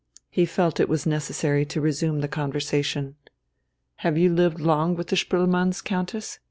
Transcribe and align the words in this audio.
He 0.31 0.47
felt 0.47 0.79
it 0.79 0.89
was 0.89 1.05
necessary 1.05 1.63
to 1.67 1.79
resume 1.79 2.21
the 2.21 2.27
conversation. 2.27 3.17
"Have 3.97 4.17
you 4.17 4.33
lived 4.33 4.59
long 4.59 4.95
with 4.95 5.09
the 5.09 5.15
Spoelmanns, 5.15 5.83
Countess?" 5.83 6.39